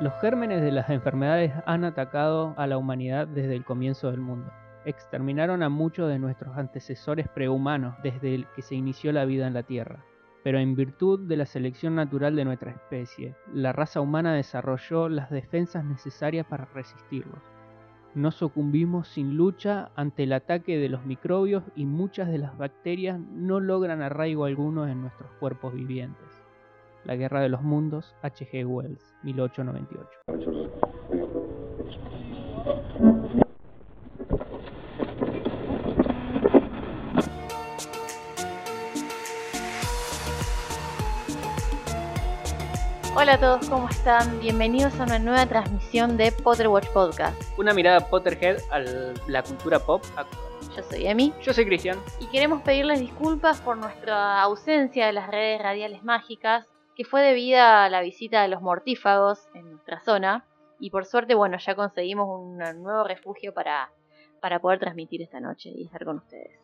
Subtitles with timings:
[0.00, 4.50] Los gérmenes de las enfermedades han atacado a la humanidad desde el comienzo del mundo.
[4.86, 9.52] Exterminaron a muchos de nuestros antecesores prehumanos desde el que se inició la vida en
[9.52, 10.02] la Tierra.
[10.42, 15.28] Pero en virtud de la selección natural de nuestra especie, la raza humana desarrolló las
[15.28, 17.42] defensas necesarias para resistirlos.
[18.14, 23.20] No sucumbimos sin lucha ante el ataque de los microbios y muchas de las bacterias
[23.20, 26.29] no logran arraigo alguno en nuestros cuerpos vivientes.
[27.04, 28.64] La Guerra de los Mundos, H.G.
[28.66, 30.08] Wells, 1898.
[43.16, 44.40] Hola a todos, ¿cómo están?
[44.40, 47.40] Bienvenidos a una nueva transmisión de Potterwatch Podcast.
[47.58, 48.78] Una mirada Potterhead a
[49.26, 50.50] la cultura pop actual.
[50.76, 51.34] Yo soy Emi.
[51.42, 51.98] Yo soy Cristian.
[52.20, 56.66] Y queremos pedirles disculpas por nuestra ausencia de las redes radiales mágicas,
[57.00, 60.44] que fue debida a la visita de los mortífagos en nuestra zona.
[60.78, 63.90] Y por suerte, bueno, ya conseguimos un nuevo refugio para,
[64.42, 66.60] para poder transmitir esta noche y estar con ustedes.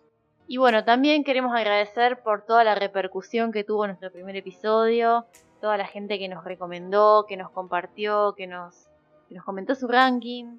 [0.46, 5.24] Y bueno, también queremos agradecer por toda la repercusión que tuvo nuestro primer episodio,
[5.62, 8.90] toda la gente que nos recomendó, que nos compartió, que nos,
[9.30, 10.58] nos comentó su ranking,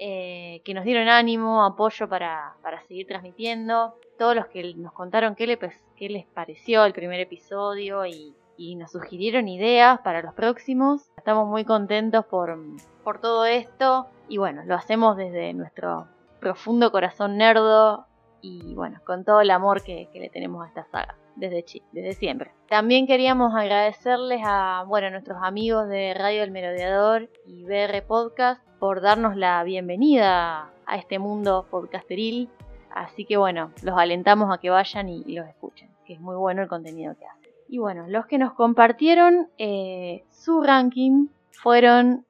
[0.00, 2.56] eh, que nos dieron ánimo, apoyo para,
[2.88, 5.56] seguir transmitiendo, todos los que nos contaron qué,
[5.94, 11.10] qué les pareció el primer episodio y, nos sugirieron ideas para los próximos.
[11.16, 12.58] Estamos muy contentos por,
[13.02, 16.08] por todo esto y bueno, lo hacemos desde nuestro
[16.40, 18.06] profundo corazón nerdo
[18.40, 22.52] y bueno, con todo el amor que le tenemos a esta saga desde, desde siempre.
[22.68, 29.00] También queríamos agradecerles a bueno, nuestros amigos de Radio El Merodeador y BR Podcast por
[29.00, 32.48] darnos la bienvenida a este mundo podcasteril.
[32.90, 36.62] Así que bueno, los alentamos a que vayan y, los escuchen, que es muy bueno
[36.62, 37.43] el contenido que hacen.
[37.74, 42.24] Y bueno, los que nos compartieron eh, su ranking fueron...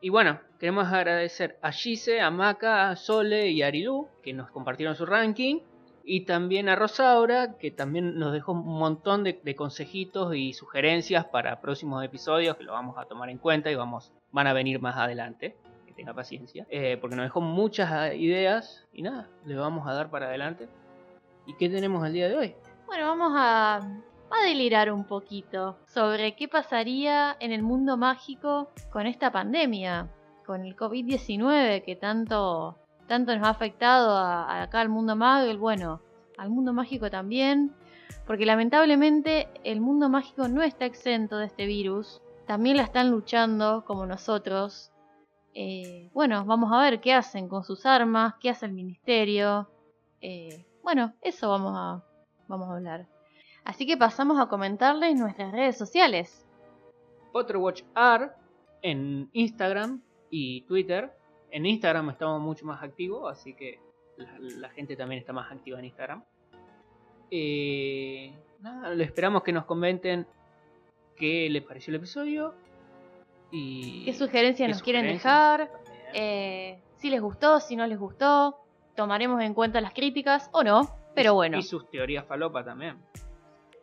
[0.00, 4.50] Y bueno, queremos agradecer a Gise, a Maca, a Sole y a Arilu, que nos
[4.50, 5.60] compartieron su ranking.
[6.02, 11.60] Y también a Rosaura, que también nos dejó un montón de, consejitos y sugerencias para
[11.60, 14.96] próximos episodios que lo vamos a tomar en cuenta y vamos, van a venir más
[14.96, 15.56] adelante.
[15.86, 16.66] Que tenga paciencia.
[16.70, 20.68] Eh, porque nos dejó muchas ideas y nada, le vamos a dar para adelante.
[21.46, 22.54] ¿Y qué tenemos el día de hoy?
[22.86, 23.80] Bueno, vamos a,
[24.30, 30.08] a delirar un poquito sobre qué pasaría en el mundo mágico con esta pandemia,
[30.44, 32.76] con el COVID-19 que tanto
[33.06, 36.00] tanto nos ha afectado a, acá al mundo mágico, bueno,
[36.36, 37.72] al mundo mágico también,
[38.26, 43.84] porque lamentablemente el mundo mágico no está exento de este virus, también la están luchando
[43.86, 44.92] como nosotros.
[45.54, 49.68] Eh, bueno, vamos a ver qué hacen con sus armas, qué hace el ministerio.
[50.20, 52.02] Eh, bueno, eso vamos a,
[52.46, 53.15] vamos a hablar.
[53.66, 56.46] Así que pasamos a comentarles nuestras redes sociales.
[57.32, 58.30] Potterwatch R
[58.80, 60.00] en Instagram
[60.30, 61.12] y Twitter
[61.50, 63.80] en Instagram estamos mucho más activos, así que
[64.16, 66.24] la, gente también está más activa en Instagram.
[67.30, 70.26] Eh, nada, esperamos que nos comenten
[71.16, 72.54] qué les pareció el episodio
[73.50, 75.70] y qué sugerencias nos quieren dejar,
[76.14, 78.58] eh, si les gustó, si no les gustó,
[78.94, 81.58] tomaremos en cuenta las críticas o no, pero bueno.
[81.58, 82.96] Y sus teorías falopa también.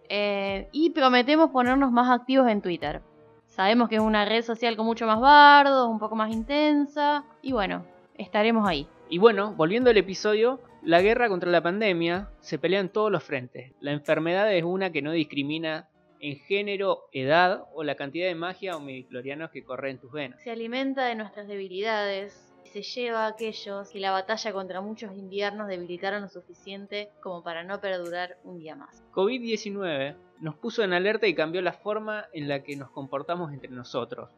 [0.09, 3.01] Eh, y prometemos ponernos más activos en Twitter.
[3.47, 7.51] Sabemos que es una red social con mucho más bardos, un poco más intensa, y
[7.51, 7.85] bueno,
[8.17, 8.87] estaremos ahí.
[9.09, 13.23] Y bueno, volviendo al episodio, la guerra contra la pandemia se pelea en todos los
[13.23, 13.73] frentes.
[13.79, 15.87] La enfermedad es una que no discrimina
[16.19, 20.41] en género, edad o la cantidad de magia o midiclorianos que corre en tus venas.
[20.41, 25.67] Se alimenta de nuestras debilidades, se lleva a aquellos que la batalla contra muchos inviernos
[25.67, 29.03] debilitaron lo suficiente como para no perdurar un día más.
[29.11, 33.69] COVID-19 nos puso en alerta y cambió la forma en la que nos comportamos entre
[33.69, 34.31] nosotros.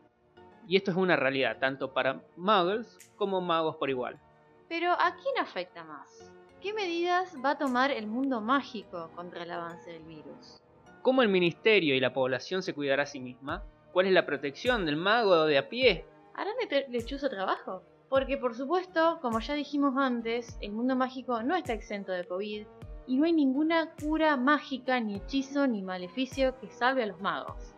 [0.68, 4.20] Y esto es una realidad, tanto para muggles como magos por igual.
[4.68, 6.30] Pero ¿a quién afecta más?
[6.60, 10.62] ¿Qué medidas va a tomar el mundo mágico contra el avance del virus?
[11.02, 13.64] ¿Cómo el ministerio y la población se cuidará a sí misma?
[13.94, 16.06] ¿Cuál es la protección del mago de a pie?
[16.34, 16.56] ¿Harán
[16.90, 17.84] lechuzo trabajo?
[18.10, 22.66] Porque por supuesto, como ya dijimos antes, el mundo mágico no está exento de COVID
[23.08, 27.74] y no hay ninguna cura mágica, ni hechizo, ni maleficio que salve a los magos.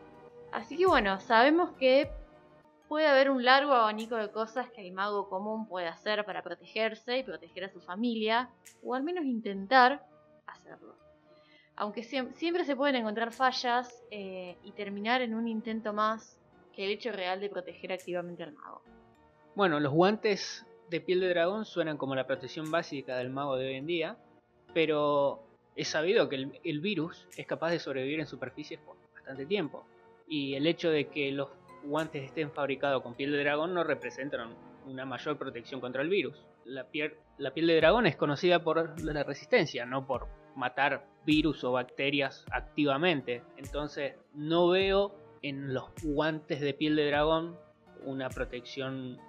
[0.52, 2.10] Así que bueno, sabemos que
[2.88, 7.18] puede haber un largo abanico de cosas que el mago común puede hacer para protegerse
[7.18, 8.50] y proteger a su familia,
[8.84, 10.06] o al menos intentar
[10.46, 10.96] hacerlo.
[11.76, 16.40] Aunque siempre se pueden encontrar fallas eh, y terminar en un intento más
[16.74, 18.82] que el hecho real de proteger activamente al mago.
[19.58, 23.66] Bueno, los guantes de piel de dragón suenan como la protección básica del mago de
[23.66, 24.16] hoy en día,
[24.72, 25.42] pero
[25.76, 29.84] es sabido que el, virus es capaz de sobrevivir en superficies por bastante tiempo.
[30.28, 31.50] Y el hecho de que los
[31.84, 34.54] guantes estén fabricados con piel de dragón no representan
[34.86, 36.46] una mayor protección contra el virus.
[36.64, 41.64] La piel, la piel de dragón es conocida por la resistencia, no por matar virus
[41.64, 43.42] o bacterias activamente.
[43.58, 47.58] Entonces no veo en los guantes de piel de dragón
[48.06, 49.20] una protección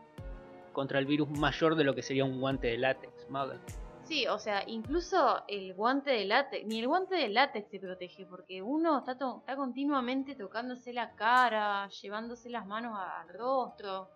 [0.78, 3.58] contra el virus mayor de lo que sería un guante de látex, Muggle.
[4.04, 8.25] Sí, o sea, incluso el guante de látex, ni el guante de látex se protege,
[8.26, 14.08] porque uno está, está continuamente tocándose la cara, llevándose las manos al rostro,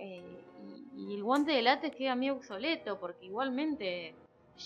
[0.00, 0.44] eh,
[0.96, 4.16] y, el guante de látex queda medio obsoleto, porque igualmente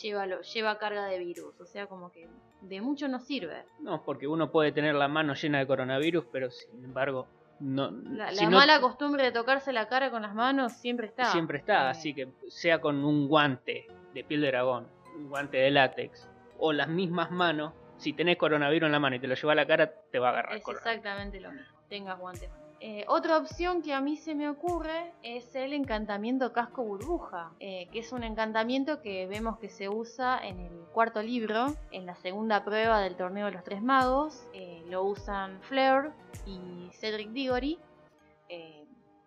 [0.00, 2.26] lleva, lo, lleva carga de virus, o sea, como que
[2.62, 3.66] de mucho no sirve.
[3.80, 7.26] No, porque uno puede tener la mano llena de coronavirus, pero sin embargo
[7.64, 11.32] no, la, mala costumbre de tocarse la cara con las manos siempre está.
[11.32, 11.90] Siempre está, eh.
[11.90, 16.28] así que sea con un guante de piel de dragón, un guante de látex,
[16.58, 19.56] o las mismas manos, si tenés coronavirus en la mano y te lo lleva a
[19.56, 20.56] la cara, te va a agarrar.
[20.56, 22.50] Es exactamente lo mismo, tengas guantes.
[22.86, 27.88] Eh, otra opción que a mí se me ocurre es el encantamiento casco burbuja, eh,
[27.90, 32.14] que es un encantamiento que vemos que se usa en el cuarto libro, en la
[32.14, 34.46] segunda prueba del torneo de los tres magos.
[34.52, 36.12] Eh, lo usan Fleur
[36.44, 37.78] y Cedric Diggory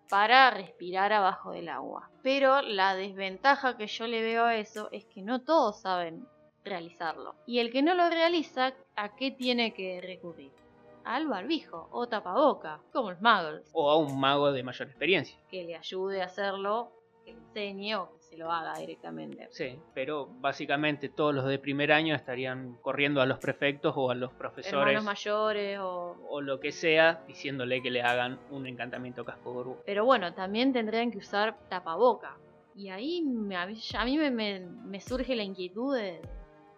[0.08, 2.12] para respirar abajo del agua.
[2.22, 6.28] Pero la desventaja que yo le veo a eso es que no todos saben
[6.64, 7.34] realizarlo.
[7.48, 10.52] Y el que no lo realiza, ¿a qué tiene que recurrir?
[11.08, 13.62] Al barbijo o tapaboca, como los magos.
[13.74, 15.38] O a un mago de mayor experiencia.
[15.50, 16.92] Que le ayude a hacerlo,
[17.24, 19.48] que le enseñe o que se lo haga directamente.
[19.52, 24.16] Sí, pero básicamente todos los de primer año estarían corriendo a los prefectos o a
[24.16, 24.74] los profesores.
[24.74, 26.18] Hermanos mayores o...
[26.30, 31.10] O lo que sea, diciéndole que le hagan un encantamiento casco Pero bueno, también tendrían
[31.12, 32.38] que usar tapaboca.
[32.76, 33.24] Y ahí
[33.98, 36.22] a mí me, me surge la inquietud de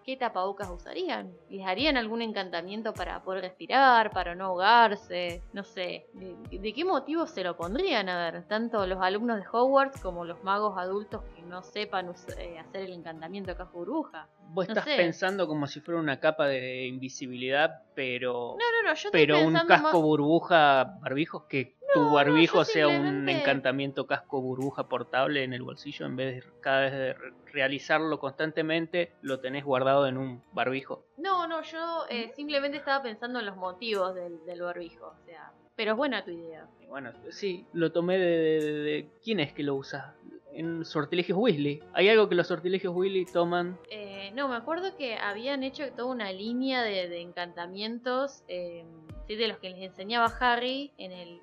[0.10, 1.32] ¿qué tapabocas usarían?
[1.52, 5.44] ¿Les harían algún encantamiento para poder respirar, para no ahogarse?
[5.54, 8.10] No sé, ¿de, qué motivo se lo pondrían?
[8.10, 12.58] A ver, tanto los alumnos de Hogwarts como los magos adultos que no sepan eh,
[12.58, 14.28] hacer el encantamiento acá burbuja.
[14.48, 18.56] Vos estás pensando como si fuera una capa de invisibilidad, pero.
[18.58, 24.06] No, no, no, yo Pero un casco burbuja barbijos que tu barbijo sea un encantamiento
[24.06, 27.16] casco burbuja portable en el bolsillo en vez de cada vez de
[27.52, 31.06] realizarlo constantemente lo tenés guardado en un barbijo.
[31.18, 35.92] No, no, yo eh, simplemente estaba pensando en los motivos del, barbijo, o sea, pero
[35.92, 36.68] es buena tu idea.
[36.90, 40.16] Bueno, sí, lo tomé de, quién es que lo usa
[40.54, 41.82] en sortilegios Weasley.
[41.94, 43.80] ¿Hay algo que los sortilegios Weasley toman?
[43.90, 48.84] Eh, no, me acuerdo que habían hecho toda una línea de, encantamientos eh,
[49.28, 51.40] de los que les enseñaba Harry en el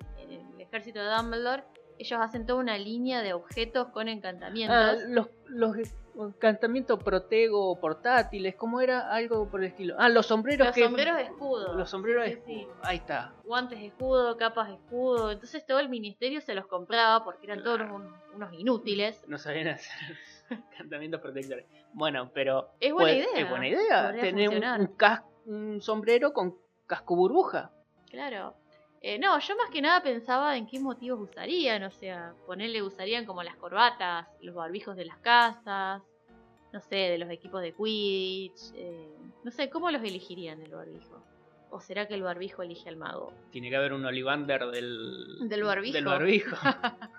[0.67, 1.63] ejército de Dumbledore,
[1.99, 4.77] ellos hacen toda una línea de objetos con encantamientos.
[4.77, 5.75] Ah, los, los
[6.15, 9.11] encantamientos protego portátiles, ¿cómo era?
[9.11, 9.95] Algo por el estilo.
[9.97, 11.73] Ah, los sombreros Los sombreros de escudo.
[11.73, 12.75] Los sombreros de escudo.
[12.83, 13.33] Ahí está.
[13.43, 15.31] Guantes de escudo, capas de escudo.
[15.31, 19.23] Entonces todo el ministerio se los compraba porque eran todos unos, inútiles.
[19.27, 20.17] No sabían hacer
[20.49, 21.65] encantamientos protectores.
[21.93, 22.69] Bueno, pero.
[22.79, 23.27] Es buena idea.
[23.35, 24.13] Es buena idea.
[24.13, 24.89] Tener un,
[25.45, 26.55] un sombrero con
[26.85, 27.71] casco burbuja.
[28.09, 28.55] Claro.
[29.01, 33.25] Eh, no, yo más que nada pensaba en qué motivos usarían, o sea, ponerle usarían
[33.25, 36.01] como las corbatas, los barbijos de las casas,
[36.73, 41.23] no sé, de los equipos de Quidditch, eh, no sé, ¿cómo los elegirían el barbijo?
[41.69, 43.33] ¿O será que el barbijo elige al mago?
[43.51, 45.93] Tiene que haber un Olivander del, del barbijo.
[45.93, 46.55] Del barbijo.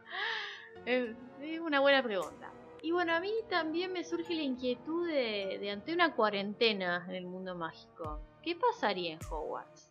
[0.87, 1.15] es,
[1.61, 2.51] una buena pregunta.
[2.83, 7.15] Y bueno, a mí también me surge la inquietud de, de ante una cuarentena en
[7.15, 8.21] el mundo mágico.
[8.43, 9.88] ¿Qué pasaría en Hogwarts?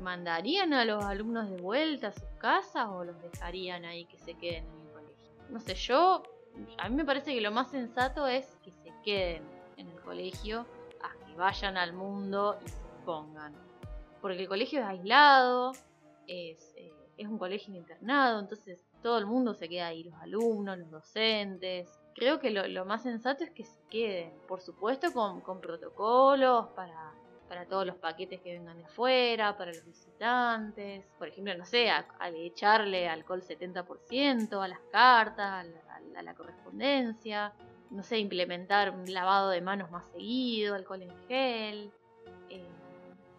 [0.00, 4.34] ¿Mandarían a los alumnos de vuelta a sus casas o los dejarían ahí que se
[4.34, 5.32] queden en el colegio?
[5.50, 6.22] No sé, yo,
[6.78, 9.44] a mí me parece que lo más sensato es que se queden
[9.76, 10.66] en el colegio
[11.02, 13.54] a que vayan al mundo y se pongan.
[14.20, 15.72] Porque el colegio es aislado,
[16.26, 20.78] es, eh, es un colegio internado, entonces todo el mundo se queda ahí, los alumnos,
[20.78, 22.00] los docentes.
[22.14, 27.12] Creo que lo, más sensato es que se queden, por supuesto con, con protocolos para
[27.48, 31.04] para todos los paquetes que vengan de afuera, para los visitantes.
[31.18, 35.66] Por ejemplo, no sé, al echarle alcohol 70% a las cartas,
[36.16, 37.52] a la, correspondencia.
[37.90, 41.92] No sé, implementar un lavado de manos más seguido, alcohol en gel.
[42.48, 42.64] Eh,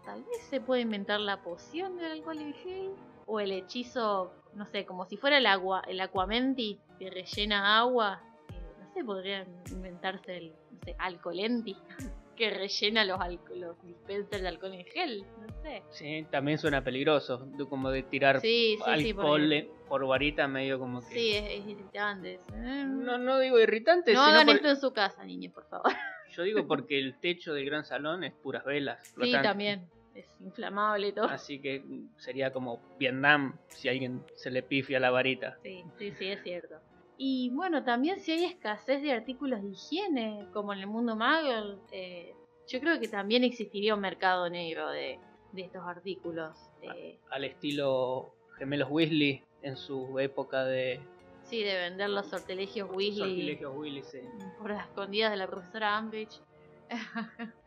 [0.06, 2.92] tal vez se puede inventar la poción del alcohol en gel.
[3.26, 8.22] O el hechizo, no sé, como si fuera el agua, el aquamenti que rellena agua.
[8.50, 11.76] Eh, no sé, podrían inventarse el no sé, alcolenti.
[12.36, 13.20] que rellena los,
[13.56, 15.84] los dispensers de alcohol en gel, no sé.
[15.90, 18.42] Sí, también suena peligroso, como de tirar
[18.86, 20.08] alcohol por...
[20.08, 21.14] varita medio como que...
[21.14, 22.40] Sí, es, irritante.
[22.54, 25.92] No, no digo irritante, No hagan esto en su casa, niños, por favor.
[26.32, 29.14] Yo digo porque el techo del gran salón es puras velas.
[29.22, 29.88] Sí, también.
[30.14, 31.26] es inflamable todo.
[31.26, 31.84] Así que
[32.18, 35.58] sería como Vietnam si a alguien se le pifia la varita.
[35.64, 36.76] Sí, sí, sí, es cierto.
[37.18, 41.78] Y bueno, también si hay escasez de artículos de higiene, como en el mundo Muggle,
[41.92, 42.34] eh,
[42.68, 45.20] yo creo que también existiría un mercado negro de,
[45.54, 46.58] de estos artículos.
[46.82, 51.00] eh, Al estilo Gemelos Weasley en su época de
[51.44, 54.20] sí, de vender los sortilegios Weasley sortilegios Weasley, sí.
[54.60, 56.42] por las escondidas de la profesora Ambridge.
[56.90, 57.54] La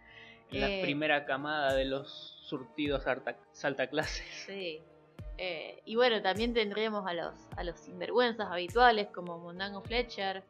[0.51, 2.09] Eh, primera camada de los
[2.41, 4.25] surtidos alta, saltaclases.
[4.47, 4.81] Sí.
[5.39, 10.43] Eh, y bueno, también tendremos a los, a los sinvergüenzas habituales como Mundango Fletcher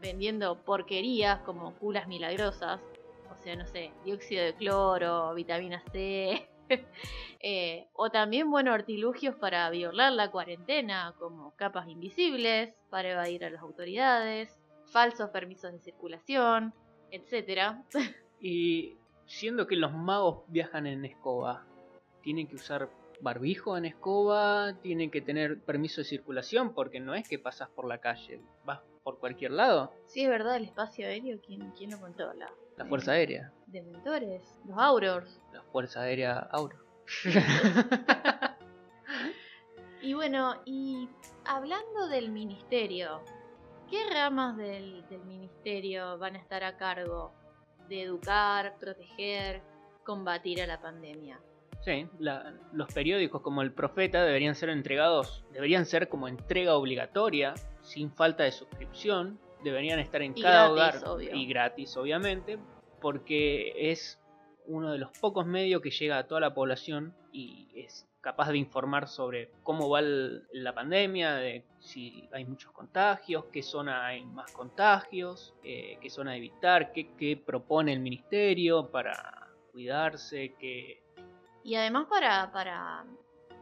[0.00, 2.80] vendiendo porquerías como culas milagrosas.
[3.30, 6.48] O sea, no sé, dióxido de cloro, vitamina C.
[7.42, 13.50] Eh, o también, bueno, artilugios para violar la cuarentena, como capas invisibles para evadir a
[13.50, 16.74] las autoridades, falsos permisos de circulación,
[17.10, 17.82] etcétera.
[18.42, 21.64] Y siendo que los magos viajan en escoba,
[22.22, 22.90] tienen que usar
[23.20, 27.86] barbijo en escoba, tienen que tener permiso de circulación, porque no es que pasas por
[27.86, 29.92] la calle, vas por cualquier lado.
[30.06, 32.50] Sí, es verdad, el espacio aéreo, ¿quién, quién lo controla?
[32.76, 35.40] La Fuerza Aérea, Dementores, los Aurors.
[35.52, 36.76] la Fuerza Aérea Auro.
[40.02, 41.10] Y bueno, y
[41.44, 43.20] hablando del ministerio,
[43.90, 47.34] ¿qué ramas del, del ministerio van a estar a cargo
[47.86, 49.60] de educar, proteger,
[50.02, 51.38] combatir a la pandemia?
[51.82, 57.54] Sí, la- los periódicos como El Profeta deberían ser entregados, deberían ser como entrega obligatoria,
[57.80, 61.34] sin falta de suscripción, deberían estar en Y cada gratis, hogar obvio.
[61.34, 62.58] y gratis, obviamente,
[63.00, 64.20] porque es
[64.66, 68.58] uno de los pocos medios que llega a toda la población y es capaz de
[68.58, 74.22] informar sobre cómo va el- la pandemia, de si hay muchos contagios, qué zona hay
[74.26, 81.00] más contagios, eh, qué zona evitar, qué, qué propone el ministerio para cuidarse, qué,
[81.64, 83.04] Y además para, para,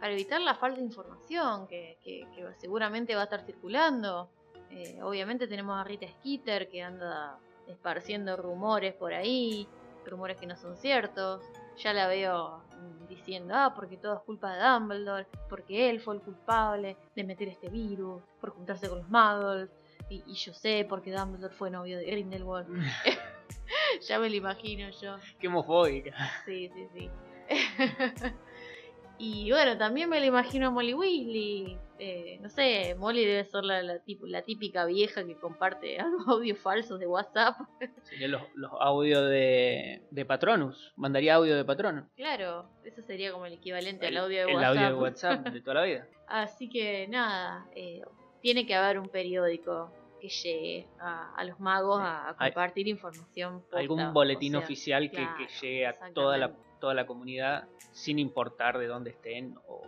[0.01, 4.31] para evitar la falta de información que, que- que seguramente va a estar circulando.
[4.71, 9.67] Eh, obviamente tenemos a Rita Skeeter que anda esparciendo rumores por ahí,
[10.07, 11.43] rumores que no son ciertos.
[11.79, 12.63] Ya la veo
[13.09, 17.49] diciendo, ah, porque todo es culpa de Dumbledore, porque él fue el culpable de meter
[17.49, 19.71] este virus, por juntarse con los muggles.
[20.11, 22.69] Y, y yo sé porque Dumbledore fue novio de Grindelwald.
[24.07, 25.17] ya me lo imagino yo.
[25.41, 26.15] qué homofóbica.
[26.45, 27.11] Sí, sí, sí.
[29.19, 31.79] y bueno, también me lo imagino a Molly Weasley.
[32.01, 37.01] Eh, no sé, Molly debe ser la, la, la típica vieja que comparte audios falsos
[37.01, 37.57] de WhatsApp.
[38.05, 40.93] Serían los, los audios de, de Patronus.
[40.97, 42.05] Mandaría audio de Patronus.
[42.15, 44.77] claro, eso sería como el equivalente El, al audio de el WhatsApp.
[44.77, 46.07] audio de WhatsApp de toda la vida.
[46.29, 48.03] Así que nada, eh,
[48.41, 49.91] tiene que haber un periódico
[50.21, 53.61] que llegue a, a los magos a, a Hay- compartir información.
[53.63, 56.53] posta, Algún boletín o sea, oficial que, claro, que llegue a toda la.
[56.79, 59.83] Toda la comunidad sin importar de dónde estén o,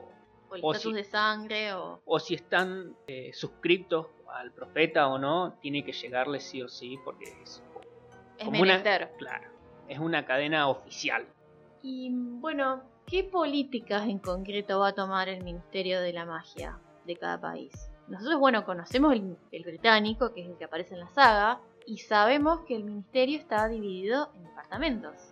[0.51, 2.01] O el o si- de sangre o...
[2.05, 6.99] o si están eh, suscriptos al profeta o no, tiene que llegarles sí o sí
[7.05, 7.63] porque es,
[8.39, 9.49] Es Como una- claro,
[9.89, 11.27] es una cadena oficial.
[11.83, 17.17] Y bueno, ¿qué políticas en concreto va a tomar el Ministerio de la Magia de
[17.17, 17.73] cada país?
[18.09, 21.99] Nosotros, bueno, conocemos el, el británico, que es el que aparece en la saga, y
[21.99, 25.30] sabemos que el ministerio está dividido en departamentos.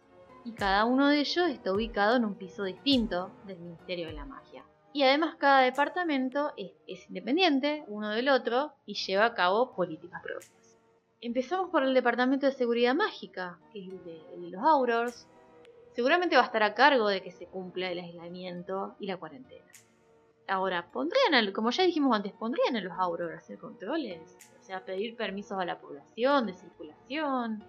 [0.48, 4.24] Y cada uno de ellos está ubicado en un piso distinto del Ministerio de la
[4.24, 4.64] Magia.
[4.94, 10.22] Y además cada departamento es, es independiente uno del otro y lleva a cabo políticas
[10.22, 10.78] propias.
[11.20, 15.28] Empezamos por el Departamento de Seguridad Mágica, que es el de, el de los Aurors,
[15.92, 19.66] seguramente va a estar a cargo de que se cumpla el aislamiento y la cuarentena.
[20.46, 24.62] Ahora, pondrían, al- como ya dijimos antes, pondrían a los Auror a hacer controles, o
[24.62, 27.62] sea, pedir permisos a la población de circulación.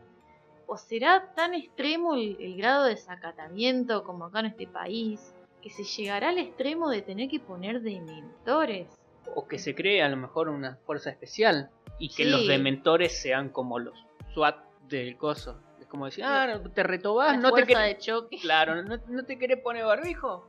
[0.71, 5.33] ¿O será tan extremo el, el grado de desacatamiento como acá en este país
[5.63, 8.87] que se llegará al extremo de tener que poner dementores?
[9.33, 12.29] O que se cree a lo mejor una fuerza especial y que Sí.
[12.29, 13.97] los dementores sean como los
[14.33, 14.57] SWAT
[14.87, 15.59] del coso.
[15.79, 17.97] Es como decir, ah, no, te retobás, La no te querés...
[17.97, 18.37] de choque.
[18.39, 20.47] Claro, ¿no, no te querés poner barbijo?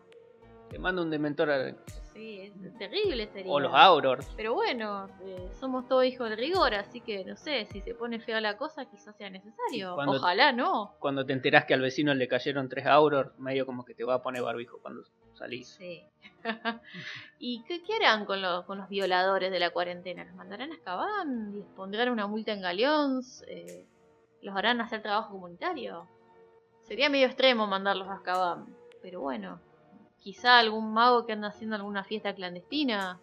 [0.68, 1.74] Te mando un dementor a...
[2.12, 3.52] Sí, es terrible sería.
[3.52, 4.28] O los Aurors.
[4.36, 8.18] Pero bueno, eh, somos todos hijos del rigor, así que no sé, si se pone
[8.20, 9.94] fea la cosa quizás sea necesario.
[9.94, 10.94] Cuando- Ojalá no.
[10.98, 14.14] Cuando te enterás que al vecino le cayeron tres Aurors, medio como que te va
[14.14, 15.02] a poner barbijo cuando
[15.34, 15.68] salís.
[15.68, 16.02] Sí.
[17.38, 20.24] ¿Y qué, qué harán con los, con los violadores de la cuarentena?
[20.24, 21.52] ¿Los mandarán a Azkaban?
[21.56, 23.44] ¿Les pondrán una multa en galeons?
[23.46, 23.86] Eh,
[24.42, 26.08] ¿Los harán hacer trabajo comunitario?
[26.80, 29.60] Sería medio extremo mandarlos a Azkaban, pero bueno,
[30.20, 33.18] quizá algún mago que anda haciendo alguna fiesta clandestina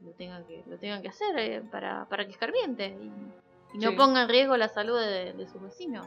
[0.00, 3.10] lo tengan que, lo tengan que hacer eh, para, para que escarmiente y,
[3.74, 3.96] y no Sí.
[3.96, 6.06] ponga en riesgo la salud de, de sus vecinos.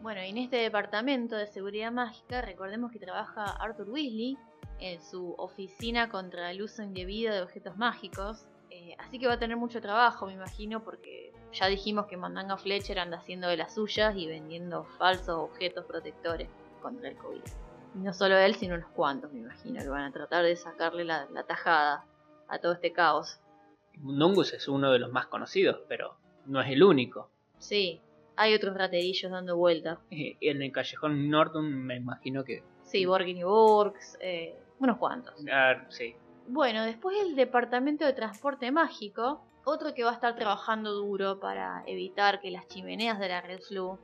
[0.00, 4.36] Bueno, y en este departamento de seguridad mágica, recordemos que trabaja Arthur Weasley
[4.78, 8.46] en su oficina contra el uso indebido de objetos mágicos.
[8.70, 12.56] Eh, así que va a tener mucho trabajo, me imagino, porque ya dijimos que Mandanga
[12.56, 16.48] Fletcher anda haciendo de las suyas y vendiendo falsos objetos protectores
[16.80, 17.42] contra el COVID.
[17.94, 21.26] No solo él, sino unos cuantos, me imagino, que van a tratar de sacarle la,
[21.32, 22.04] la tajada
[22.48, 23.40] a todo este caos.
[23.96, 26.16] Mundungus es uno de los más conocidos, pero
[26.46, 27.30] no es el único.
[27.58, 28.00] Sí,
[28.36, 29.98] hay otros raterillos dando vueltas.
[30.10, 32.62] En el callejón Norton me imagino que...
[32.82, 35.34] Sí, Borgin y Borgs, eh, unos cuantos.
[35.52, 36.14] ah, sí.
[36.48, 41.84] Bueno, después el departamento de transporte mágico, otro que va a estar trabajando duro para
[41.86, 43.98] evitar que las chimeneas de la Red Flu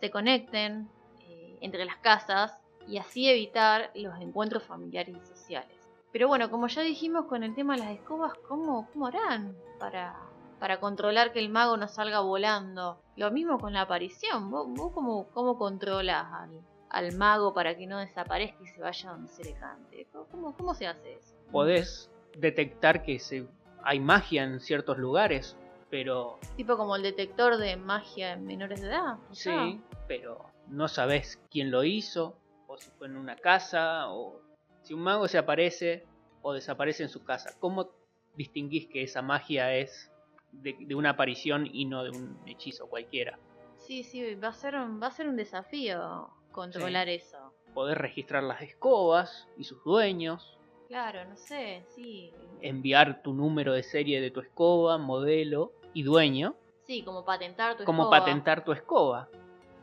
[0.00, 0.88] se conecten
[1.28, 5.76] eh, entre las casas y así evitar los encuentros familiares y sociales.
[6.12, 10.14] Pero bueno, como ya dijimos con el tema de las escobas, ¿cómo, cómo harán para,
[10.60, 13.00] para controlar que el mago no salga volando?
[13.16, 14.50] Lo mismo con la aparición.
[14.50, 16.60] ¿Vos, vos cómo, cómo controlas al,
[16.90, 20.06] al mago para que no desaparezca y se vaya donde se le cante?
[20.30, 21.34] ¿Cómo, cómo se hace eso?
[21.50, 23.48] Podés detectar que se...
[23.82, 25.56] hay magia en ciertos lugares,
[25.90, 29.16] pero Tipo como el detector de magia en menores de edad.
[29.32, 32.36] sí, pero no sabés quién lo hizo,
[32.74, 34.40] o si fue en una casa, o
[34.82, 36.04] si un mago se aparece
[36.42, 37.54] o desaparece en su casa.
[37.60, 37.90] ¿Cómo
[38.36, 40.10] distinguís que esa magia es
[40.52, 43.38] de, de una aparición y no de un hechizo cualquiera?
[43.76, 47.52] Sí, sí, va a ser un, va a ser un desafío controlar eso.
[47.74, 52.30] Podés registrar las escobas y sus dueños, Claro, no sé, sí.
[52.60, 57.84] enviar tu número de serie de tu escoba, modelo y dueño, Sí, como patentar tu
[57.84, 58.18] como escoba.
[58.20, 59.28] patentar tu escoba.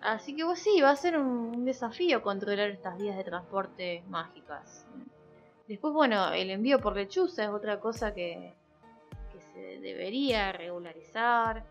[0.01, 4.85] Así que vos sí, va a ser un, desafío controlar estas vías de transporte mágicas.
[5.67, 8.53] Después, bueno, el envío por lechuza es otra cosa que,
[9.31, 11.63] que se debería regularizar.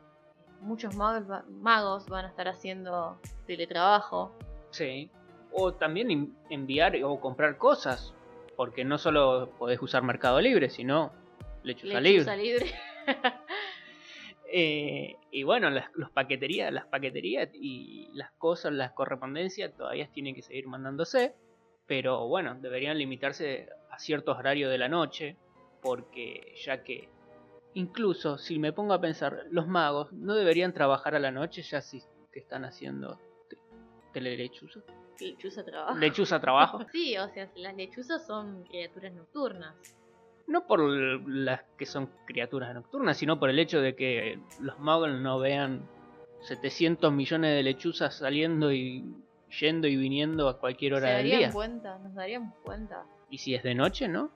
[0.61, 4.33] Muchos magos, va- magos van a estar haciendo teletrabajo.
[4.71, 5.11] Sí.
[5.53, 8.15] O también en- enviar o comprar cosas.
[8.57, 11.11] Porque no solo podés usar Mercado Libre, sino
[11.63, 12.67] Lechuza, Lechuza Libre.
[12.67, 12.75] libre.
[14.53, 20.35] Eh, y bueno, las, los paqueterías, las paqueterías y las cosas, las correspondencias todavía tienen
[20.35, 21.35] que seguir mandándose.
[21.87, 25.37] Pero bueno, deberían limitarse a ciertos horarios de la noche.
[25.83, 27.09] Porque ya que
[27.75, 31.81] incluso si me pongo a pensar, los magos no deberían trabajar a la noche ya
[31.81, 33.57] si que están haciendo te-
[34.13, 34.81] telelechuza.
[35.21, 35.99] Lechuza trabajo.
[35.99, 36.79] Lechuza trabajo.
[36.93, 39.75] Sí, o sea, las lechuzas son criaturas nocturnas.
[40.51, 45.13] No por las que son criaturas nocturnas, sino por el hecho de que los magos
[45.13, 45.89] no vean
[46.41, 49.05] 700 millones de lechuzas saliendo y
[49.61, 51.53] yendo y viniendo a cualquier ¿Se hora del día.
[51.53, 51.99] cuenta?
[52.01, 53.05] ¿Nos daríamos cuenta?
[53.31, 54.33] Y si es de noche, ¿no?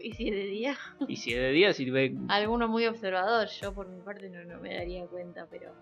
[0.00, 0.76] ¿Y si es de día?
[1.06, 2.16] Y si es de día, si ve...
[2.26, 5.72] Alguno muy observador, yo por mi parte no, no me daría cuenta, pero...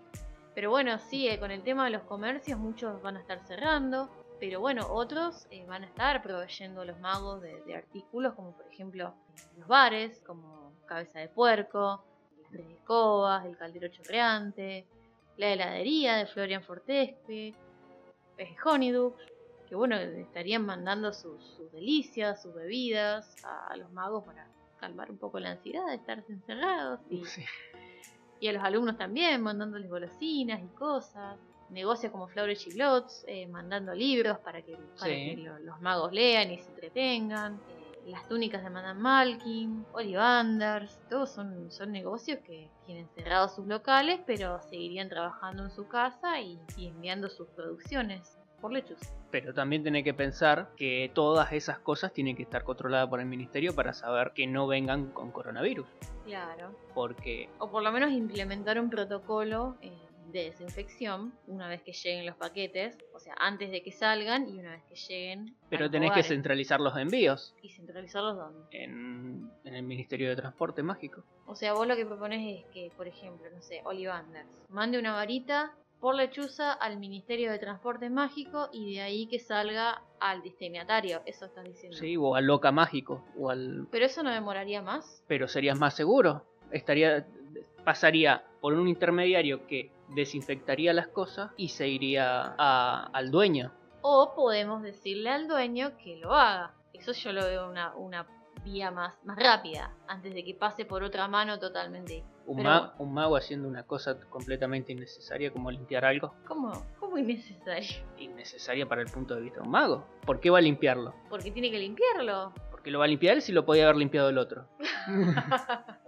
[0.53, 4.11] Pero bueno, sí, eh, con el tema de los comercios muchos van a estar cerrando,
[4.41, 8.53] pero bueno, otros eh, van a estar proveyendo a los magos de, de artículos como
[8.57, 9.13] por ejemplo
[9.55, 12.03] los bares, como cabeza de puerco,
[12.41, 14.87] las tres escobas, el caldero chorreante,
[15.37, 17.53] la heladería de Florian Fortesque,
[18.39, 19.31] eh, Honeydukes,
[19.69, 24.47] que bueno, estarían mandando sus, sus delicias, sus bebidas a, a los magos para
[24.79, 27.45] calmar un poco la ansiedad de estar encerrados y, Sí.
[28.39, 31.37] y a los alumnos también, mandándoles golosinas y cosas.
[31.71, 35.35] Negocios como Flores Chiglots, eh, mandando libros para que, para Sí.
[35.35, 37.59] que lo- los magos lean y se entretengan.
[37.69, 43.67] eh, las túnicas de Madame Malkin, Ollivanders, todos son, son negocios que tienen cerrados sus
[43.67, 48.99] locales, pero seguirían trabajando en su casa y, y enviando sus producciones por lechus.
[49.31, 53.25] Pero también tiene que pensar que todas esas cosas tienen que estar controladas por el
[53.25, 55.87] ministerio para saber que no vengan con coronavirus.
[56.25, 56.75] Claro.
[56.93, 59.91] Porque O por lo menos implementar un protocolo eh,
[60.31, 64.59] de desinfección una vez que lleguen los paquetes, o sea, antes de que salgan y
[64.59, 65.55] una vez que lleguen.
[65.69, 68.65] pero tenés que centralizar los envíos ¿Y centralizarlos dónde?
[68.71, 71.23] en, en el Ministerio de Transporte Mágico.
[71.45, 75.13] O sea, vos lo que propones es que, por ejemplo, no sé, Ollivanders mande una
[75.13, 81.21] varita por lechuza al Ministerio de Transporte Mágico y de ahí que salga al destinatario.
[81.27, 81.95] Eso estás diciendo.
[81.95, 85.23] Sí, o al Loca Mágico, o al Pero eso no demoraría más.
[85.27, 86.43] pero serías más seguro.
[86.71, 87.27] Estaría,
[87.83, 93.71] pasaría por un intermediario que desinfectaría las cosas y se iría a- al dueño.
[94.01, 96.73] O podemos decirle al dueño que lo haga.
[96.93, 98.25] Eso yo lo veo una, una
[98.65, 102.23] vía más, más rápida, antes de que pase por otra mano totalmente.
[102.45, 102.93] Un, Pero ma- bueno.
[102.99, 106.35] un mago haciendo una cosa completamente innecesaria como limpiar algo.
[106.47, 108.03] ¿Cómo, cómo innecesario?
[108.17, 110.05] Innecesaria para el punto de vista de un mago.
[110.25, 111.13] ¿Por qué va a limpiarlo?
[111.29, 112.53] Porque tiene que limpiarlo.
[112.69, 114.67] Porque lo va a limpiar si lo podía haber limpiado el otro.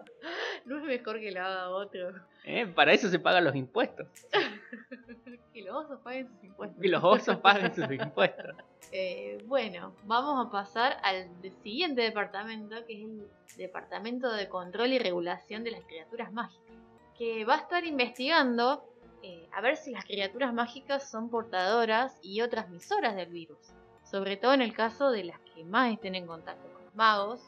[0.65, 2.13] no es mejor que lo haga otro.
[2.43, 2.67] ¿Eh?
[2.67, 4.08] Para eso se pagan los impuestos.
[5.54, 6.82] que los osos paguen sus impuestos.
[6.82, 8.56] Que los osos paguen sus impuestos.
[8.95, 11.28] Eh, bueno, vamos a pasar al
[11.63, 16.76] siguiente departamento, que es el Departamento de Control y Regulación de las Criaturas Mágicas,
[17.17, 18.86] que va a estar investigando
[19.23, 23.58] eh, a ver si las criaturas mágicas son portadoras y o transmisoras del virus,
[24.04, 27.41] sobre todo en el caso de las que más estén en contacto con los magos,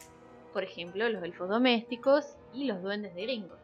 [0.52, 3.58] por ejemplo los elfos domésticos y los duendes de gringos.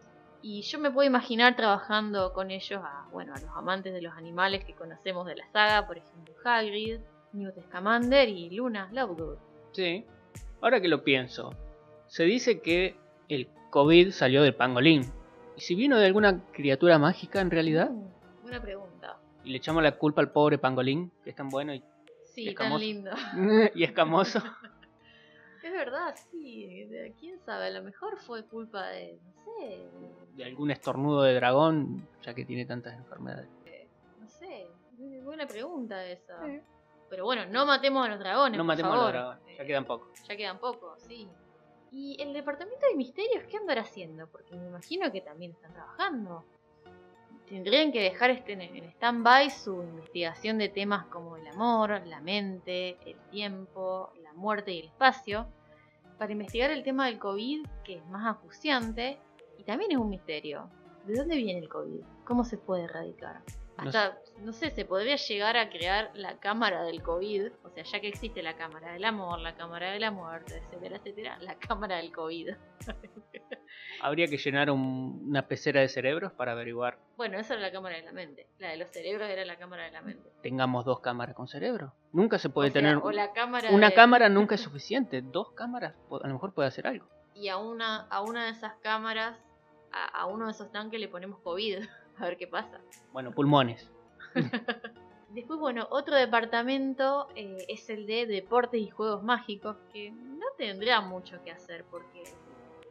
[0.44, 4.14] Y yo me puedo imaginar trabajando con ellos a, bueno, a los amantes de los
[4.16, 7.00] animales que conocemos de la saga, por ejemplo Hagrid,
[7.34, 9.38] Newt Scamander y Luna Lovegood.
[9.72, 10.04] Sí.
[10.62, 11.54] Ahora que lo pienso,
[12.08, 12.96] se dice que
[13.30, 15.04] el COVID salió del pangolín.
[15.56, 17.90] ¿Y si vino de alguna criatura mágica en realidad?
[17.92, 19.18] Mm, buena pregunta.
[19.44, 21.84] Y le echamos la culpa al pobre pangolín, que es tan bueno y,
[22.26, 22.80] Sí, tan Escamoso.
[22.84, 23.12] lindo.
[23.76, 24.42] y escamoso.
[25.64, 26.86] Es verdad, sí.
[26.86, 27.68] de- ¿Quién sabe?
[27.68, 29.90] A lo mejor fue culpa de, no sé,
[30.36, 33.50] De algún estornudo de dragón, ya que tiene tantas enfermedades.
[34.20, 34.68] no sé.
[35.00, 36.40] Es Buena pregunta esa.
[37.10, 38.58] Pero bueno, no matemos a los dragones.
[38.58, 39.14] No por matemos a los favor.
[39.14, 40.24] dragones, ya quedan pocos.
[40.28, 41.28] Ya quedan pocos, sí.
[41.92, 44.28] ¿Y el departamento de misterios qué andará haciendo?
[44.28, 46.46] Porque me imagino que también están trabajando.
[47.50, 52.22] Tendrían que dejar este en en stand-by su investigación de temas como el amor, la
[52.22, 55.48] mente, el tiempo, la muerte y el espacio,
[56.18, 59.18] para investigar el tema del COVID, que es más acuciante
[59.58, 60.70] y también es un misterio.
[61.06, 62.02] ¿De dónde viene el COVID?
[62.26, 63.42] ¿Cómo se puede erradicar?
[63.78, 67.84] No Hasta, no sé, se podría llegar a crear la cámara del COVID, o sea,
[67.84, 71.56] ya que existe la cámara del amor, la cámara de la muerte, etcétera, etcétera, la
[71.56, 72.50] cámara del COVID.
[74.04, 76.98] Habría que llenar un- una pecera de cerebros para averiguar.
[77.18, 78.48] Bueno, esa era la cámara de la mente.
[78.58, 80.28] La de los cerebros era la cámara de la mente.
[80.42, 81.94] Tengamos dos cámaras con cerebro.
[82.12, 82.98] Nunca se puede O sea, tener.
[82.98, 85.22] o la cámara Una de- cámara nunca es suficiente.
[85.22, 87.06] Dos cámaras po- a lo mejor puede hacer algo.
[87.36, 89.38] Y a una, a una de esas cámaras,
[89.92, 91.80] a, a uno de esos tanques le ponemos COVID.
[92.18, 92.80] A ver qué pasa.
[93.14, 93.90] Bueno, pulmones.
[95.30, 101.00] Después, bueno, otro departamento eh, es el de deportes y juegos mágicos, que no tendrá
[101.02, 102.24] mucho que hacer porque,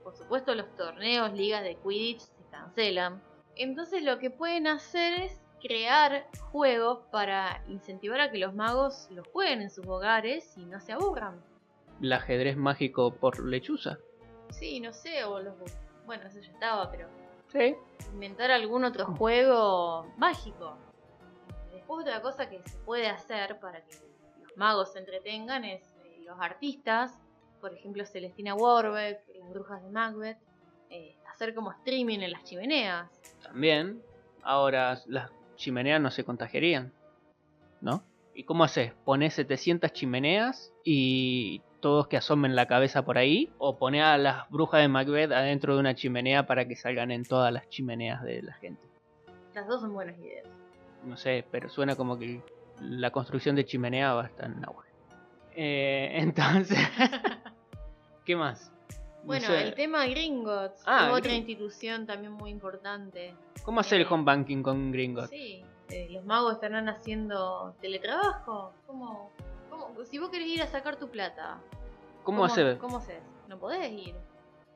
[0.03, 3.23] por supuesto, los torneos, ligas de Quidditch se cancelan.
[3.57, 9.27] Entonces lo que pueden hacer es crear juegos para incentivar a que los magos los
[9.29, 11.43] jueguen en sus hogares y no se aburran.
[12.01, 13.99] El ajedrez mágico por lechuza.
[14.51, 15.55] Sí, no sé, o los...
[16.07, 17.09] Bueno, eso ya estaba, pero
[17.49, 17.77] Sí.
[18.13, 20.77] inventar algún otro juego mágico.
[21.73, 23.97] Después otra cosa que se puede hacer para que
[24.43, 27.19] los magos se entretengan es eh, los artistas,
[27.61, 30.39] por ejemplo Celestina Warbeck, las brujas de Macbeth,
[30.91, 33.11] eh, hacer como streaming en las chimeneas.
[33.43, 34.03] También.
[34.43, 36.93] Ahora las chimeneas no se contagiarían.
[37.81, 38.03] ¿No?
[38.35, 38.93] ¿Y cómo haces?
[39.05, 43.51] ¿Pones 700 chimeneas y todos que asomen la cabeza por ahí?
[43.59, 47.25] ¿O pones a las brujas de Macbeth adentro de una chimenea para que salgan en
[47.25, 48.83] todas las chimeneas de la gente?
[49.55, 50.47] Las dos son buenas ideas.
[51.05, 52.43] No sé, pero suena como que
[52.81, 54.91] la construcción de chimenea va a estar en auge.
[55.55, 56.79] Eh, entonces,
[58.25, 58.73] ¿qué más?
[59.21, 63.35] No Bueno, sé, el tema Gringotts, Ah, otra institución también muy importante.
[63.65, 65.31] ¿Cómo hacer el eh, home banking con Gringotts?
[65.31, 68.73] Sí, eh, los magos estarán haciendo teletrabajo.
[68.87, 69.31] ¿Cómo,
[69.69, 71.61] cómo- Si vos querés ir a sacar tu plata,
[72.25, 72.79] ¿Cómo, hacer?
[72.79, 73.21] ¿Cómo haces?
[73.49, 74.15] No podés ir.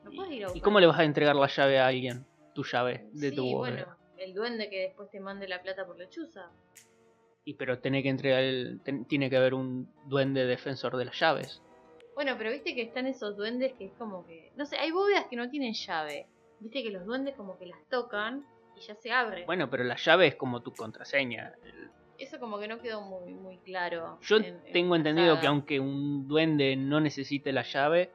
[0.03, 2.25] No podés ir a ¿Y cómo le vas a entregar la llave a alguien?
[2.53, 3.97] Tu llave de sí, tu bueno, bóveda.
[4.17, 6.49] el duende que después te mande la plata por lechuza.
[7.43, 11.19] Y pero tiene que entregar el- ten- tiene que haber un duende defensor de las
[11.19, 11.61] llaves.
[12.15, 14.51] Bueno, pero viste que están esos duendes que es como que.
[14.55, 16.27] No sé, hay bóvedas que no tienen llave.
[16.59, 18.45] Viste que los duendes como que las tocan
[18.77, 19.45] y ya se abre.
[19.45, 21.53] Bueno, pero la llave es como tu contraseña.
[22.17, 24.17] Eso como que no quedó muy, muy claro.
[24.21, 25.41] Yo en- en tengo entendido saga.
[25.41, 28.11] que aunque un duende no necesite la llave,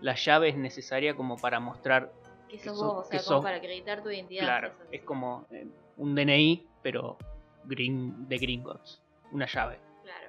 [0.00, 2.10] la llave es necesaria como para mostrar
[2.48, 4.44] Que que sos vos, o sea, que como sos- para acreditar tu identidad.
[4.44, 5.66] Claro, es como eh,
[5.98, 7.18] un DNI, pero
[7.64, 9.02] green, de Gringotts.
[9.32, 9.78] Una llave.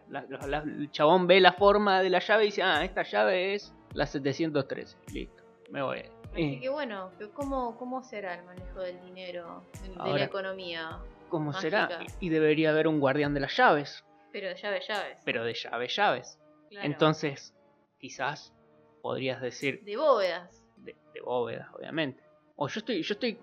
[0.10, 3.56] La- la- el chabón ve la forma de la llave y dice, ah, esta llave
[3.56, 4.98] es la 713.
[5.14, 6.04] Listo, me voy.
[6.32, 11.00] Así que bueno, ¿cómo, ¿cómo será el manejo del dinero, de, Ahora- la economía?
[11.30, 11.88] ¿Cómo será?
[11.90, 12.14] mágica.
[12.20, 15.22] Y y debería haber un guardián de las llaves, Pero de llave llaves.
[15.26, 16.40] pero de llaves, llaves.
[16.70, 16.86] claro.
[16.86, 17.56] Entonces,
[18.00, 18.54] quizás
[19.02, 20.64] podrías decir De bóvedas.
[20.78, 22.22] de, de bóvedas, obviamente.
[22.58, 23.40] O yo estoy, yo estoy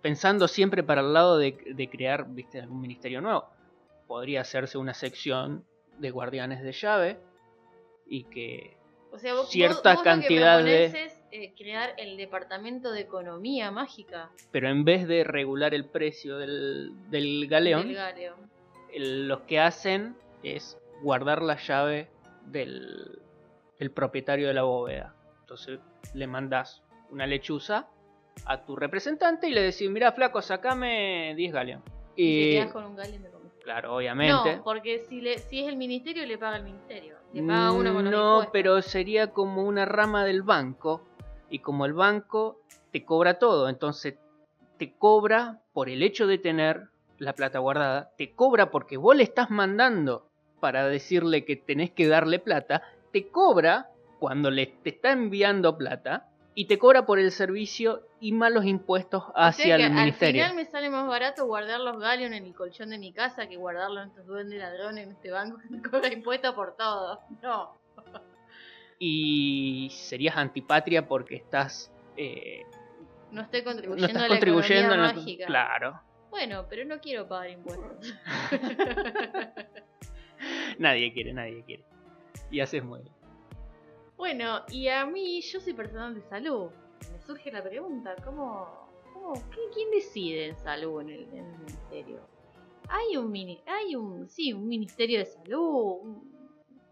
[0.00, 3.48] pensando siempre para el lado de, de crear, viste, algún ministerio nuevo.
[4.06, 5.64] Podría hacerse una sección
[5.98, 7.18] de guardianes de llave
[8.06, 8.76] y que
[9.12, 12.92] O sea, vos, Cierta vos- vos cantidad lo que de- es eh, crear el departamento
[12.92, 17.96] de economía mágica pero en vez de regular el precio del, del galeón, del
[18.92, 22.08] el- lo que hacen es guardar la llave
[22.46, 23.20] del,
[23.78, 25.14] del propietario de la bóveda.
[25.40, 25.80] Entonces
[26.14, 27.88] le mandas una lechuza
[28.44, 31.82] a tu representante y le decís, mira flaco, sacame 10 Galeon.
[32.14, 33.35] Y te quedas con un de.
[33.66, 34.58] Claro, obviamente.
[34.58, 37.16] No, porque si, le, si es el ministerio, le paga el ministerio.
[37.32, 38.52] Le paga uno con los No, impuestos.
[38.52, 41.02] pero sería como una rama del banco.
[41.50, 42.60] Y como el banco
[42.92, 44.14] te cobra todo, entonces
[44.78, 49.24] te cobra por el hecho de tener la plata guardada, te cobra porque vos le
[49.24, 50.28] estás mandando
[50.60, 56.28] para decirle que tenés que darle plata, te cobra cuando le te está enviando plata
[56.58, 60.42] y te cobra por el servicio y más los impuestos O sea hacia el ministerio.
[60.42, 63.46] Al final me sale más barato guardar los Galeon en el colchón de mi casa
[63.46, 67.20] que guardarlo en estos duendes ladrones en este banco que me cobra impuestos por todo.
[67.42, 67.78] No.
[68.98, 72.62] Y serías antipatria porque estás eh,
[73.30, 75.46] No estoy no contribuyendo estás a la contribuyendo economía mágica.
[75.46, 76.00] Claro.
[76.30, 78.14] Bueno, pero no quiero pagar impuestos.
[80.78, 81.84] Nadie quiere, nadie quiere.
[82.50, 83.15] Y haces muy bien.
[84.16, 86.70] Bueno, y a mí, yo soy personal de salud.
[87.12, 88.66] Me surge la pregunta, ¿cómo,
[89.12, 89.32] cómo
[89.74, 91.26] quién decide en salud en el,
[91.58, 92.20] ministerio?
[92.88, 96.36] Hay un mini, hay un, sí, un ministerio de salud, un-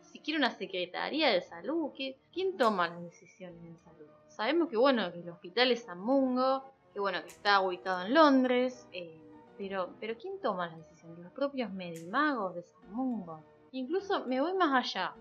[0.03, 1.93] siquiera una secretaría de salud.
[1.95, 4.07] ¿qué- ¿Quién toma las decisiones en salud?
[4.29, 8.15] Sabemos que bueno, que el hospital es San Mungo, que bueno, que está ubicado en
[8.15, 9.21] Londres, eh,
[9.57, 11.19] pero, pero ¿quién toma las decisiones?
[11.21, 13.43] Los propios medimagos de San Mungo.
[13.73, 15.15] Incluso me voy más allá.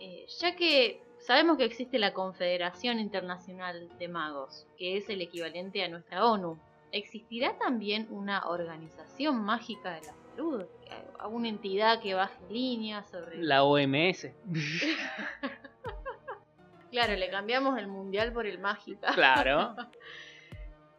[0.00, 5.82] Eh, ya que sabemos que existe la Confederación Internacional de Magos, que es el equivalente
[5.84, 6.58] a nuestra ONU,
[6.90, 10.64] ¿existirá también una organización mágica de la salud?
[11.18, 13.38] ¿Alguna entidad que baje líneas sobre...
[13.38, 14.28] La OMS.
[16.92, 19.14] Claro, le cambiamos el mundial por el mágica.
[19.14, 19.74] Claro.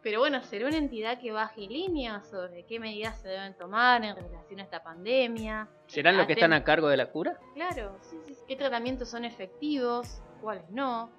[0.04, 4.14] Pero bueno, será una entidad que baje líneas sobre qué medidas se deben tomar en
[4.14, 5.66] relación a esta pandemia.
[5.86, 7.38] ¿Serán los que están a cargo de la cura?
[7.54, 8.42] Claro, sí, sí, sí.
[8.46, 10.20] ¿Qué tratamientos son efectivos?
[10.42, 11.10] ¿Cuáles no?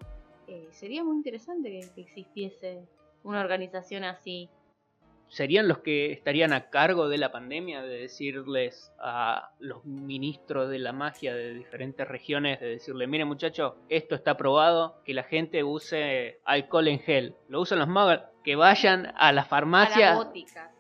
[0.47, 2.87] Eh, sería muy interesante que, que existiese
[3.23, 4.51] una organización así.
[5.29, 7.81] ¿Serían los que estarían a cargo de la pandemia?
[7.81, 13.73] De decirles a los ministros de la magia de diferentes regiones, de decirle, mire muchachos,
[13.89, 17.35] esto está probado, que la gente use alcohol en gel.
[17.49, 20.13] Lo usan los magos, que vayan a la farmacia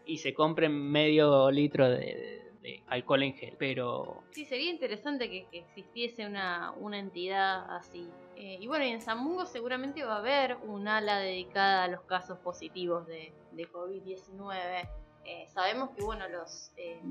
[0.05, 3.55] y se compren medio litro de, de- de alcohol en gel.
[3.59, 8.07] Pero Sí, sería interesante que, que existiese una, una entidad así.
[8.35, 11.87] Eh, y bueno, y en San Mungo seguramente va a haber un ala dedicada a
[11.87, 14.89] los casos positivos de, de COVID-19.
[15.25, 17.01] Eh, sabemos que, bueno, los eh,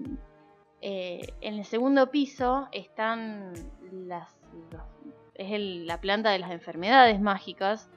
[0.80, 3.52] eh, en el segundo piso están
[3.90, 4.28] las,
[4.70, 4.82] los-
[5.34, 7.88] es el- la planta de las enfermedades mágicas.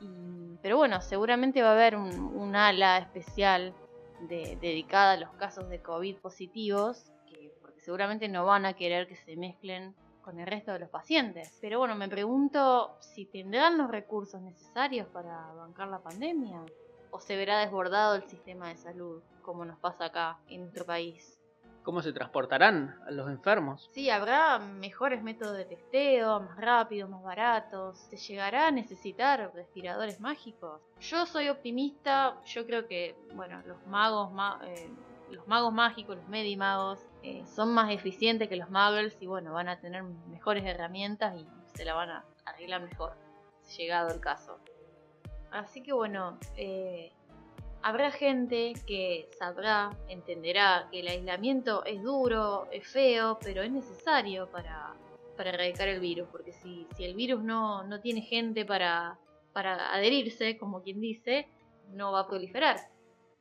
[0.00, 3.74] y- pero bueno, seguramente va a haber un, ala especial
[4.28, 9.06] de- dedicada a los casos de COVID positivos, que, porque seguramente no van a querer
[9.08, 11.56] que se mezclen con el resto de los pacientes.
[11.60, 16.62] Pero bueno, me pregunto si tendrán los recursos necesarios para bancar la pandemia
[17.10, 21.39] o se verá desbordado el sistema de salud, como nos pasa acá en nuestro país.
[21.90, 23.90] ¿Cómo se transportarán los enfermos?
[23.92, 27.98] Sí, habrá mejores métodos de testeo, más rápidos, más baratos.
[28.08, 30.80] ¿Se llegará a necesitar respiradores mágicos?
[31.00, 34.88] Yo soy optimista, yo creo que, bueno, los magos, ma- eh,
[35.30, 39.68] los magos mágicos, los medimagos, eh, son más eficientes que los muggles y bueno, van
[39.68, 43.16] a tener mejores herramientas y se la van a arreglar mejor,
[43.76, 44.60] llegado el caso.
[45.50, 47.12] Así que bueno, eh,
[47.82, 54.50] habrá gente que sabrá, entenderá que el aislamiento es duro, es feo, pero es necesario
[54.50, 54.94] para,
[55.36, 59.18] para erradicar el virus, porque si, si el virus no, no tiene gente para,
[59.52, 61.48] para adherirse, como quien dice,
[61.92, 62.76] no va a proliferar.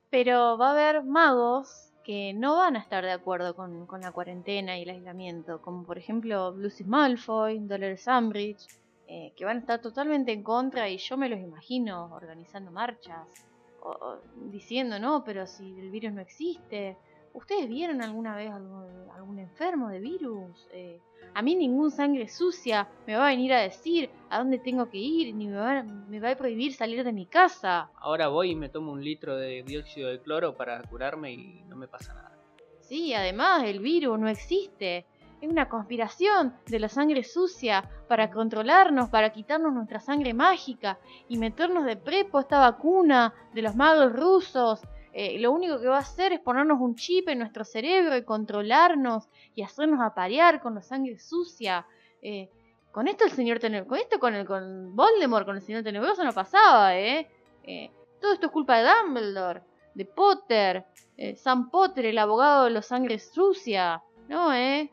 [0.10, 4.12] Pero va a haber magos que no van a estar de acuerdo con, con la
[4.12, 8.66] cuarentena y el aislamiento, como por ejemplo Lucius Malfoy, Dolores Umbridge,
[9.08, 13.49] eh, que van a estar totalmente en contra y yo me los imagino organizando marchas
[13.82, 16.98] o, o diciendo, no, pero si el virus no existe.
[17.34, 20.68] ¿Ustedes vieron alguna vez algún, algún enfermo de virus?
[20.74, 21.00] Eh,
[21.34, 24.98] a mí ningún sangre sucia me va a venir a decir a dónde tengo que
[24.98, 27.92] ir, ni me va, me va a prohibir salir de mi casa.
[28.00, 31.76] Ahora voy y me tomo un litro de dióxido de cloro para curarme y no
[31.76, 32.36] me pasa nada.
[32.82, 35.06] Sí, además el virus no existe.
[35.42, 41.00] Es una conspiración de la sangre sucia para controlarnos, para quitarnos nuestra sangre mágica
[41.30, 44.82] y meternos de prepo esta vacuna de los magos rusos.
[45.14, 48.24] Eh, lo único que va a hacer es ponernos un chip en nuestro cerebro y
[48.24, 51.86] controlarnos y hacernos aparear con la sangre sucia.
[52.22, 52.50] Eh,
[52.92, 56.24] con esto el señor Tenebroso, con esto con el con Voldemort, con el señor Tenebroso
[56.24, 57.30] no pasaba, ¿eh?
[57.64, 59.62] Eh, Todo esto es culpa de Dumbledore,
[59.94, 64.02] de Potter, eh, Sam Potter, el abogado de los sangre sucia.
[64.28, 64.92] No, ¿eh?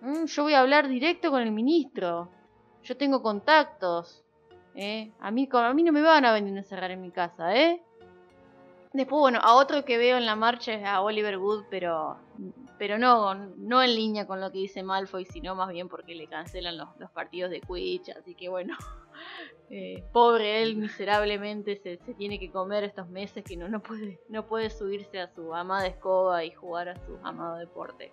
[0.00, 2.30] Mm, yo voy a hablar directo con el ministro.
[2.82, 4.24] Yo tengo contactos.
[4.74, 5.12] ¿eh?
[5.20, 7.82] A, mí, a mí no me van a venir a encerrar en mi casa, ¿eh?
[8.92, 12.18] Después, bueno, a otro que veo en la marcha es a Oliver Wood, pero
[12.80, 16.26] pero no, no en línea con lo que dice Malfoy, sino más bien porque le
[16.26, 18.74] cancelan los, los partidos de Quidditch, así que bueno,
[19.70, 24.18] eh, pobre él miserablemente se, se, tiene que comer estos meses que no, no, puede,
[24.30, 28.08] no puede subirse a su amada escoba y jugar a su amado deporte.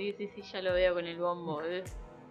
[0.00, 1.62] Sí, sí, sí, ya lo veo con el bombo.
[1.62, 1.84] Eh.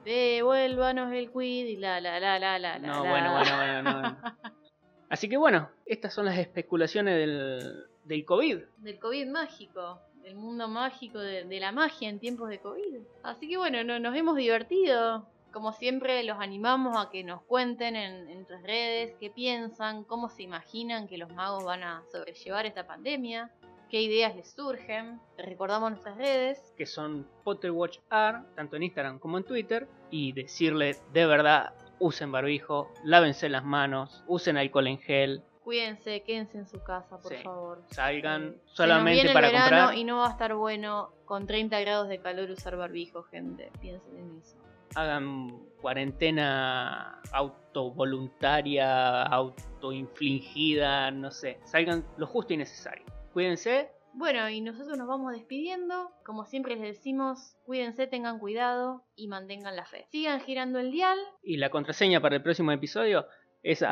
[0.03, 2.79] Devuélvanos el quid y la, la, la, la, la.
[2.79, 4.17] No, bueno, bueno, bueno, no.
[5.09, 8.57] Así que bueno, estas son las especulaciones del, del COVID.
[8.77, 13.01] Del COVID mágico el mundo mágico de, la magia en tiempos de COVID.
[13.21, 15.27] Así que bueno, nos hemos divertido.
[15.51, 20.29] Como siempre, los animamos a que nos cuenten en, en nuestras redes qué piensan, cómo
[20.29, 23.51] se imaginan que los magos van a sobrellevar esta pandemia,
[23.89, 25.19] qué ideas les surgen.
[25.37, 26.73] recordamos nuestras redes.
[26.77, 29.87] Que son PotterWatchR, tanto en Instagram como en Twitter.
[30.11, 36.57] Y decirle de verdad, usen barbijo, lávense las manos, usen alcohol en gel, Cuídense, quédense
[36.57, 37.83] en su casa, por favor.
[37.91, 39.93] Salgan solamente para comprar.
[39.95, 43.71] Y no va a estar bueno con 30 grados de calor usar barbijo, gente.
[43.79, 44.57] Piensen en eso.
[44.95, 51.59] Hagan cuarentena autovoluntaria, autoinfligida, no sé.
[51.65, 53.05] Salgan lo justo y necesario.
[53.33, 53.89] Cuídense.
[54.13, 56.11] Bueno, y nosotros nos vamos despidiendo.
[56.25, 60.07] Como siempre les decimos, cuídense, tengan cuidado y mantengan la fe.
[60.11, 61.17] Sigan girando el dial.
[61.43, 63.27] Y la contraseña para el próximo episodio
[63.61, 63.83] es